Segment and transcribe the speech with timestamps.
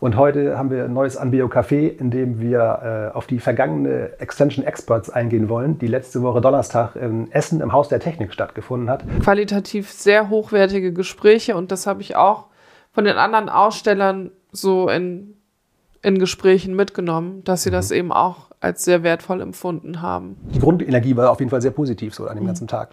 [0.00, 4.18] Und heute haben wir ein neues Anbio Café, in dem wir äh, auf die vergangene
[4.20, 8.88] Extension Experts eingehen wollen, die letzte Woche Donnerstag in Essen im Haus der Technik stattgefunden
[8.88, 9.02] hat.
[9.20, 12.46] Qualitativ sehr hochwertige Gespräche und das habe ich auch
[12.92, 15.34] von den anderen Ausstellern so in,
[16.02, 17.74] in Gesprächen mitgenommen, dass sie mhm.
[17.74, 20.36] das eben auch als sehr wertvoll empfunden haben.
[20.54, 22.48] Die Grundenergie war auf jeden Fall sehr positiv so an dem mhm.
[22.48, 22.90] ganzen Tag.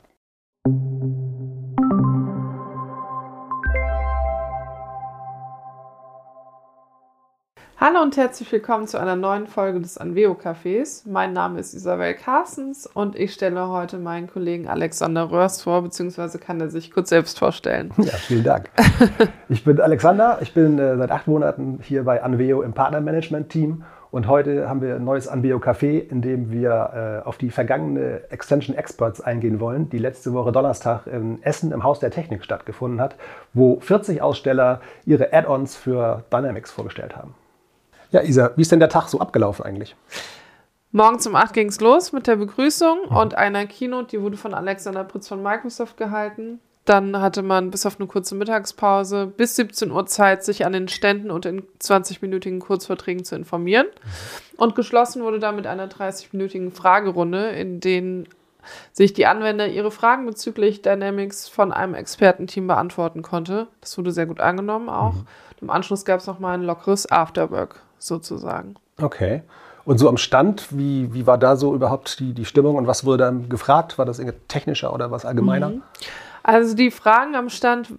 [7.77, 11.03] Hallo und herzlich willkommen zu einer neuen Folge des Anveo Cafés.
[11.05, 16.39] Mein Name ist Isabel Carstens und ich stelle heute meinen Kollegen Alexander Röhrs vor, beziehungsweise
[16.39, 17.91] kann er sich kurz selbst vorstellen.
[17.97, 18.69] Ja, vielen Dank.
[19.49, 24.27] ich bin Alexander, ich bin äh, seit acht Monaten hier bei Anveo im Partnermanagement-Team und
[24.27, 28.73] heute haben wir ein neues Anveo Café, in dem wir äh, auf die vergangene Extension
[28.77, 33.17] Experts eingehen wollen, die letzte Woche Donnerstag in Essen im Haus der Technik stattgefunden hat,
[33.53, 37.35] wo 40 Aussteller ihre Add-ons für Dynamics vorgestellt haben.
[38.15, 39.93] Ja, Isa, wie ist denn der Tag so abgelaufen eigentlich?
[40.93, 43.17] Morgens um 8 ging es los mit der Begrüßung mhm.
[43.17, 46.61] und einer Keynote, die wurde von Alexander Pritz von Microsoft gehalten.
[46.85, 50.87] Dann hatte man bis auf eine kurze Mittagspause bis 17 Uhr Zeit, sich an den
[50.87, 53.87] Ständen und in 20-minütigen Kurzverträgen zu informieren.
[53.87, 54.59] Mhm.
[54.59, 58.29] Und geschlossen wurde dann mit einer 30-minütigen Fragerunde, in denen
[58.93, 63.67] sich die Anwender ihre Fragen bezüglich Dynamics von einem Expertenteam beantworten konnte.
[63.81, 65.15] Das wurde sehr gut angenommen auch.
[65.15, 65.27] Mhm.
[65.59, 68.75] Im Anschluss gab es nochmal ein lockeres Afterwork sozusagen.
[69.01, 69.43] Okay.
[69.85, 73.05] Und so am Stand, wie, wie war da so überhaupt die, die Stimmung und was
[73.05, 73.97] wurde dann gefragt?
[73.97, 75.69] War das technischer oder was allgemeiner?
[75.69, 75.83] Mhm.
[76.41, 77.93] Also die Fragen am Stand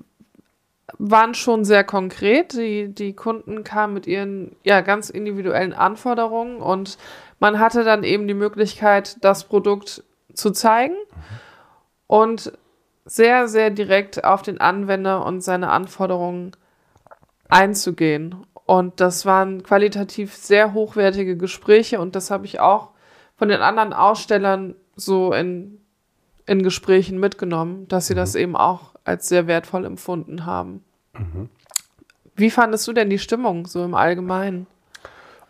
[0.99, 2.55] waren schon sehr konkret.
[2.55, 6.99] Die, die Kunden kamen mit ihren ja, ganz individuellen Anforderungen und
[7.39, 10.03] man hatte dann eben die Möglichkeit, das Produkt
[10.33, 10.97] zu zeigen
[12.07, 12.53] und
[13.05, 16.53] sehr, sehr direkt auf den Anwender und seine Anforderungen
[17.49, 18.47] einzugehen.
[18.67, 22.91] Und das waren qualitativ sehr hochwertige Gespräche und das habe ich auch
[23.37, 25.79] von den anderen Ausstellern so in,
[26.47, 28.19] in Gesprächen mitgenommen, dass sie mhm.
[28.19, 30.85] das eben auch als sehr wertvoll empfunden haben.
[31.13, 31.49] Mhm.
[32.35, 34.67] Wie fandest du denn die Stimmung so im Allgemeinen?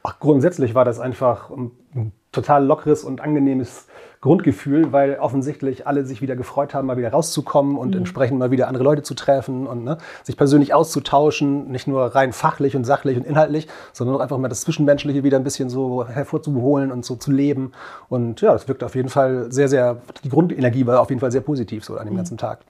[0.03, 3.87] Ach, grundsätzlich war das einfach ein total lockeres und angenehmes
[4.21, 7.99] Grundgefühl, weil offensichtlich alle sich wieder gefreut haben, mal wieder rauszukommen und mhm.
[7.99, 12.33] entsprechend mal wieder andere Leute zu treffen und ne, sich persönlich auszutauschen, nicht nur rein
[12.33, 16.07] fachlich und sachlich und inhaltlich, sondern auch einfach mal das Zwischenmenschliche wieder ein bisschen so
[16.07, 17.73] hervorzuholen und so zu leben.
[18.09, 21.33] Und ja, das wirkt auf jeden Fall sehr, sehr, die Grundenergie war auf jeden Fall
[21.33, 22.19] sehr positiv so an dem mhm.
[22.19, 22.61] ganzen Tag.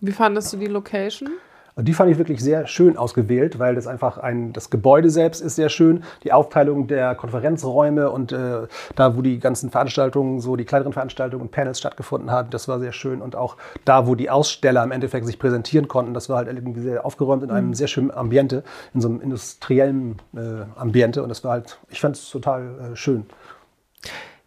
[0.00, 1.30] Wie fandest du die Location?
[1.76, 5.42] Und die fand ich wirklich sehr schön ausgewählt, weil das einfach ein, das Gebäude selbst
[5.42, 10.56] ist sehr schön, die Aufteilung der Konferenzräume und äh, da, wo die ganzen Veranstaltungen, so
[10.56, 13.20] die kleineren Veranstaltungen und Panels stattgefunden haben, das war sehr schön.
[13.20, 16.80] Und auch da, wo die Aussteller im Endeffekt sich präsentieren konnten, das war halt irgendwie
[16.80, 17.74] sehr aufgeräumt in einem mhm.
[17.74, 21.22] sehr schönen Ambiente, in so einem industriellen äh, Ambiente.
[21.22, 23.26] Und das war halt, ich fand es total äh, schön.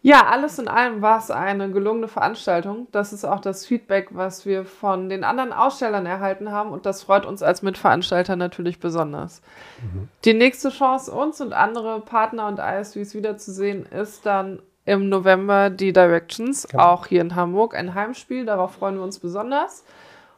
[0.02, 2.86] Ja, alles in allem war es eine gelungene Veranstaltung.
[2.90, 7.02] Das ist auch das Feedback, was wir von den anderen Ausstellern erhalten haben und das
[7.02, 9.42] freut uns als Mitveranstalter natürlich besonders.
[9.82, 10.08] Mhm.
[10.24, 15.92] Die nächste Chance, uns und andere Partner und ISVs wiederzusehen, ist dann im November die
[15.92, 16.82] Directions, genau.
[16.82, 18.46] auch hier in Hamburg, ein Heimspiel.
[18.46, 19.84] Darauf freuen wir uns besonders.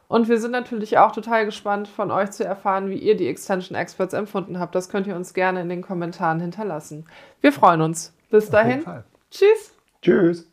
[0.09, 3.77] Und wir sind natürlich auch total gespannt, von euch zu erfahren, wie ihr die Extension
[3.77, 4.75] Experts empfunden habt.
[4.75, 7.05] Das könnt ihr uns gerne in den Kommentaren hinterlassen.
[7.39, 8.13] Wir freuen uns.
[8.29, 8.83] Bis dahin.
[9.33, 9.73] Tschüss.
[10.03, 10.47] Tschüss.